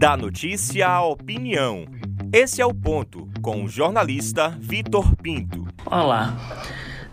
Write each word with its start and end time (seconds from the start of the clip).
Da 0.00 0.16
notícia 0.16 0.88
à 0.88 1.04
opinião. 1.04 1.84
Esse 2.32 2.62
é 2.62 2.64
o 2.64 2.72
ponto 2.72 3.28
com 3.42 3.62
o 3.62 3.68
jornalista 3.68 4.48
Vitor 4.58 5.14
Pinto. 5.14 5.68
Olá. 5.84 6.38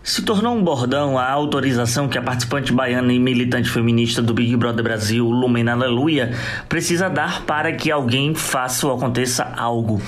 Se 0.02 0.22
tornou 0.22 0.56
um 0.56 0.64
bordão 0.64 1.18
a 1.18 1.30
autorização 1.30 2.08
que 2.08 2.16
a 2.16 2.22
participante 2.22 2.72
baiana 2.72 3.12
e 3.12 3.18
militante 3.18 3.68
feminista 3.68 4.22
do 4.22 4.32
Big 4.32 4.56
Brother 4.56 4.82
Brasil, 4.82 5.28
Lumena 5.28 5.72
Aleluia, 5.72 6.34
precisa 6.66 7.10
dar 7.10 7.42
para 7.42 7.74
que 7.74 7.90
alguém 7.90 8.34
faça 8.34 8.86
ou 8.86 8.96
aconteça 8.96 9.44
algo. 9.54 10.00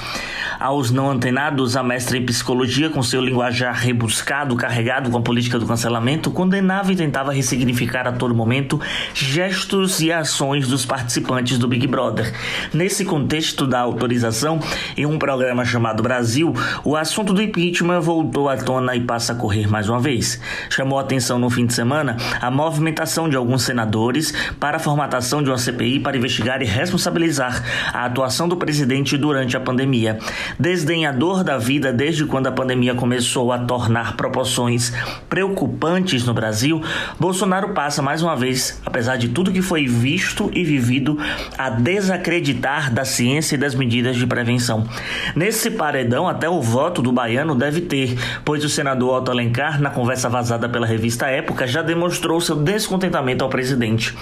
Aos 0.61 0.91
não 0.91 1.11
antenados, 1.11 1.75
a 1.75 1.83
mestra 1.83 2.19
em 2.19 2.27
psicologia, 2.27 2.91
com 2.91 3.03
seu 3.03 3.23
linguajar 3.23 3.75
rebuscado, 3.75 4.55
carregado 4.57 5.09
com 5.09 5.17
a 5.17 5.23
política 5.23 5.59
do 5.59 5.65
cancelamento, 5.65 6.31
condenava 6.31 6.93
e 6.93 6.97
tentava 6.97 7.33
ressignificar 7.33 8.07
a 8.07 8.13
todo 8.13 8.35
momento 8.35 8.79
gestos 9.15 10.01
e 10.01 10.13
ações 10.13 10.69
dos 10.69 10.85
participantes 10.85 11.57
do 11.57 11.67
Big 11.67 11.87
Brother. 11.87 12.31
Nesse 12.75 13.07
contexto 13.07 13.67
da 13.67 13.81
autorização, 13.81 14.61
em 14.99 15.07
um 15.07 15.19
programa 15.19 15.65
chamado 15.65 16.03
Brasil, 16.03 16.53
o 16.85 16.95
assunto 16.95 17.33
do 17.33 17.41
impeachment 17.41 18.03
voltou 18.03 18.47
à 18.47 18.59
tona 18.59 18.95
e 18.95 19.01
passa 19.01 19.33
a 19.33 19.37
correr 19.37 19.67
mais 19.67 19.89
uma 19.89 19.99
vez. 19.99 20.39
Chamou 20.69 20.99
atenção 20.99 21.39
no 21.39 21.49
fim 21.49 21.65
de 21.65 21.73
semana 21.73 22.19
a 22.39 22.51
movimentação 22.51 23.31
de 23.31 23.37
alguns 23.37 23.63
senadores 23.63 24.35
para 24.61 24.77
a 24.77 24.81
formatação 24.81 25.43
de 25.43 25.49
uma 25.49 25.57
CPI 25.57 26.01
para 26.01 26.19
investigar 26.19 26.61
e 26.61 26.67
responsabilizar 26.67 27.65
a 27.95 28.05
atuação 28.05 28.47
do 28.47 28.59
presidente 28.59 29.17
durante 29.17 29.57
a 29.57 29.61
pandemia 29.61 30.19
desdenhador 30.59 31.45
da 31.45 31.59
vida 31.59 31.93
desde 31.93 32.25
quando 32.25 32.47
a 32.47 32.53
pandemia 32.53 32.95
começou 32.95 33.53
a 33.53 33.59
tornar 33.59 34.17
proporções 34.17 34.93
preocupantes 35.29 36.25
no 36.25 36.35
Brasil, 36.35 36.83
Bolsonaro 37.19 37.71
passa 37.71 38.03
mais 38.03 38.23
uma 38.23 38.37
vez, 38.37 38.81
apesar 38.85 39.17
de 39.17 39.29
tudo 39.29 39.53
que 39.53 39.63
foi 39.63 39.87
visto 39.87 40.51
e 40.53 40.65
vivido, 40.65 41.19
a 41.57 41.71
desacreditar 41.71 42.93
da 42.93 43.05
ciência 43.05 43.55
e 43.55 43.59
das 43.59 43.75
medidas 43.75 44.17
de 44.17 44.27
prevenção. 44.27 44.87
Nesse 45.35 45.71
paredão, 45.71 46.29
até 46.29 46.49
o 46.49 46.61
voto 46.61 47.03
do 47.03 47.13
baiano 47.13 47.55
deve 47.55 47.83
ter, 47.83 48.19
pois 48.45 48.65
o 48.65 48.69
senador 48.69 49.19
Otto 49.19 49.31
Alencar, 49.31 49.81
na 49.81 49.91
conversa 49.91 50.29
vazada 50.29 50.69
pela 50.69 50.87
revista 50.87 51.27
Época, 51.27 51.67
já 51.67 51.83
demonstrou 51.83 52.41
seu 52.41 52.57
descontentamento 52.57 53.45
ao 53.45 53.51
presidente. 53.51 54.15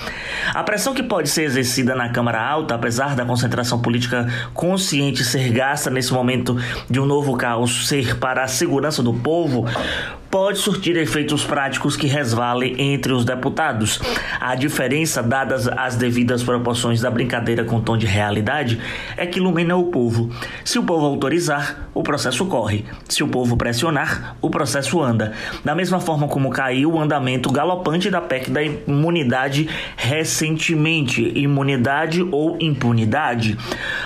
A 0.54 0.62
pressão 0.62 0.94
que 0.94 1.02
pode 1.02 1.28
ser 1.28 1.42
exercida 1.42 1.94
na 1.94 2.10
Câmara 2.10 2.40
Alta, 2.40 2.74
apesar 2.74 3.14
da 3.14 3.24
concentração 3.24 3.80
política 3.80 4.28
consciente 4.54 5.24
ser 5.24 5.50
gasta 5.50 5.90
nesse 5.90 6.12
momento 6.18 6.56
de 6.90 7.00
um 7.00 7.06
novo 7.06 7.36
caos 7.36 7.88
ser 7.88 8.18
para 8.18 8.42
a 8.42 8.48
segurança 8.48 9.02
do 9.02 9.14
povo, 9.14 9.64
pode 10.30 10.58
surtir 10.58 10.96
efeitos 10.96 11.44
práticos 11.44 11.96
que 11.96 12.06
resvalem 12.06 12.74
entre 12.78 13.12
os 13.12 13.24
deputados. 13.24 14.00
A 14.40 14.54
diferença, 14.54 15.22
dadas 15.22 15.66
as 15.68 15.96
devidas 15.96 16.42
proporções 16.42 17.00
da 17.00 17.10
brincadeira 17.10 17.64
com 17.64 17.80
tom 17.80 17.96
de 17.96 18.06
realidade, 18.06 18.78
é 19.16 19.26
que 19.26 19.38
ilumina 19.38 19.76
o 19.76 19.86
povo. 19.86 20.30
Se 20.64 20.78
o 20.78 20.82
povo 20.82 21.06
autorizar, 21.06 21.88
o 21.94 22.02
processo 22.02 22.46
corre. 22.46 22.84
Se 23.08 23.22
o 23.22 23.28
povo 23.28 23.56
pressionar, 23.56 24.36
o 24.40 24.50
processo 24.50 25.02
anda. 25.02 25.32
Da 25.64 25.74
mesma 25.74 26.00
forma 26.00 26.28
como 26.28 26.50
caiu 26.50 26.92
o 26.92 27.00
andamento 27.00 27.50
galopante 27.50 28.10
da 28.10 28.20
PEC 28.20 28.50
da 28.50 28.62
imunidade 28.62 29.68
recentemente, 29.96 31.32
imunidade 31.34 32.26
ou 32.30 32.56
impunidade. 32.60 33.56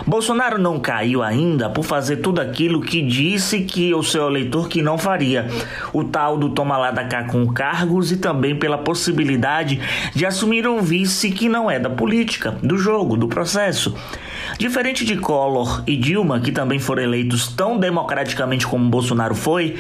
Bolsonaro 0.07 0.59
não 0.59 0.79
caiu 0.79 1.23
ainda 1.23 1.69
por 1.69 1.85
fazer 1.85 2.17
tudo 2.19 2.41
aquilo 2.41 2.81
que 2.81 3.03
disse 3.03 3.61
que 3.63 3.93
o 3.95 4.03
seu 4.03 4.29
eleitor 4.29 4.69
que 4.69 4.81
não 4.81 4.97
faria. 4.97 5.47
O 5.93 6.05
tal 6.13 6.37
do 6.37 6.51
toma 6.51 6.77
lá 6.77 6.91
da 6.91 7.05
cá 7.05 7.25
com 7.25 7.47
cargos 7.47 8.13
e 8.13 8.19
também 8.19 8.55
pela 8.55 8.77
possibilidade 8.77 9.81
de 10.15 10.27
assumir 10.27 10.69
um 10.69 10.81
vice 10.81 11.31
que 11.31 11.49
não 11.49 11.71
é 11.71 11.79
da 11.79 11.89
política, 11.89 12.51
do 12.63 12.77
jogo, 12.77 13.17
do 13.17 13.27
processo. 13.27 13.95
Diferente 14.59 15.05
de 15.05 15.17
Collor 15.17 15.83
e 15.87 15.97
Dilma, 15.97 16.39
que 16.39 16.53
também 16.53 16.79
foram 16.79 17.03
eleitos 17.03 17.49
tão 17.49 17.79
democraticamente 17.79 18.67
como 18.67 18.91
Bolsonaro 18.91 19.35
foi, 19.35 19.77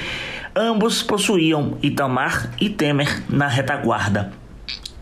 ambos 0.57 1.03
possuíam 1.03 1.77
Itamar 1.83 2.51
e 2.59 2.71
Temer 2.71 3.23
na 3.29 3.47
retaguarda. 3.47 4.33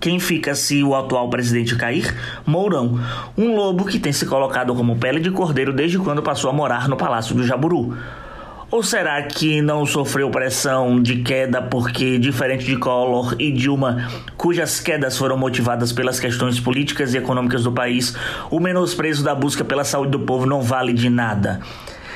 Quem 0.01 0.19
fica 0.19 0.55
se 0.55 0.83
o 0.83 0.95
atual 0.97 1.29
presidente 1.29 1.77
cair? 1.77 2.17
Mourão, 2.47 2.99
um 3.37 3.55
lobo 3.55 3.85
que 3.85 3.99
tem 3.99 4.13
se 4.13 4.25
colocado 4.25 4.75
como 4.75 4.97
pele 4.97 5.21
de 5.21 5.31
cordeiro 5.31 5.75
desde 5.75 5.99
quando 5.99 6.23
passou 6.23 6.49
a 6.49 6.55
morar 6.55 6.89
no 6.89 6.97
Palácio 6.97 7.35
do 7.35 7.47
Jaburu. 7.47 7.95
Ou 8.71 8.85
será 8.85 9.21
que 9.25 9.61
não 9.61 9.85
sofreu 9.85 10.31
pressão 10.31 11.03
de 11.03 11.23
queda 11.23 11.61
porque, 11.61 12.19
diferente 12.19 12.65
de 12.65 12.77
Collor 12.77 13.35
e 13.37 13.51
Dilma, 13.51 14.09
cujas 14.37 14.79
quedas 14.79 15.19
foram 15.19 15.37
motivadas 15.37 15.93
pelas 15.93 16.21
questões 16.21 16.61
políticas 16.61 17.13
e 17.13 17.19
econômicas 17.19 17.65
do 17.65 17.73
país, 17.73 18.15
o 18.49 18.61
menosprezo 18.61 19.25
da 19.25 19.35
busca 19.35 19.65
pela 19.65 19.83
saúde 19.83 20.13
do 20.13 20.21
povo 20.21 20.47
não 20.47 20.63
vale 20.63 20.93
de 20.93 21.11
nada? 21.11 21.61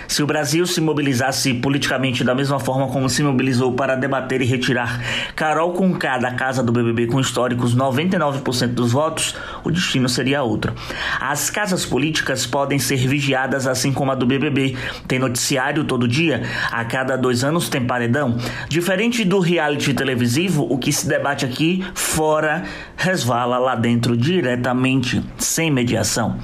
Se 0.09 0.22
o 0.22 0.26
Brasil 0.26 0.66
se 0.66 0.81
mobilizasse 0.81 1.54
politicamente 1.54 2.25
da 2.25 2.34
mesma 2.34 2.60
forma 2.60 2.88
como 2.88 3.09
se 3.09 3.22
mobilizou 3.22 3.72
para 3.72 3.94
debater 3.94 4.41
e 4.42 4.44
retirar 4.44 5.00
Carol 5.34 5.72
Conká 5.72 6.19
da 6.19 6.32
casa 6.32 6.62
do 6.62 6.72
BBB 6.72 7.06
com 7.06 7.20
históricos 7.20 7.76
99% 7.76 8.69
dos 8.69 8.93
votos, 8.93 9.34
o 9.62 9.70
destino 9.70 10.09
seria 10.09 10.43
outro. 10.43 10.75
As 11.20 11.50
casas 11.50 11.84
políticas 11.84 12.47
podem 12.47 12.78
ser 12.78 13.06
vigiadas 13.06 13.66
assim 13.66 13.93
como 13.93 14.12
a 14.12 14.14
do 14.14 14.26
BBB. 14.26 14.76
Tem 15.06 15.19
noticiário 15.19 15.84
todo 15.84 16.09
dia, 16.09 16.43
a 16.70 16.84
cada 16.84 17.16
dois 17.16 17.44
anos 17.44 17.69
tem 17.69 17.84
paredão. 17.84 18.37
Diferente 18.69 19.25
do 19.25 19.38
reality 19.38 19.94
televisivo, 19.94 20.66
o 20.69 20.78
que 20.78 20.93
se 20.93 21.09
debate 21.09 21.44
aqui 21.44 21.84
fora 21.94 22.64
resvala 22.97 23.59
lá 23.59 23.75
dentro 23.75 24.16
diretamente, 24.16 25.22
sem 25.38 25.70
mediação. 25.70 26.38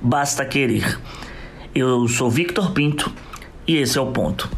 Basta 0.00 0.44
querer. 0.44 0.98
Eu 1.74 2.06
sou 2.06 2.30
Victor 2.30 2.70
Pinto 2.70 3.12
e 3.66 3.78
esse 3.78 3.98
é 3.98 4.00
o 4.00 4.06
ponto. 4.06 4.48